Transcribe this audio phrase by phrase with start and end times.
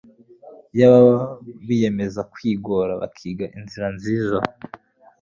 [0.73, 1.13] Iyaba
[1.67, 4.37] biyemezaga kwigora bakiga inzira nziza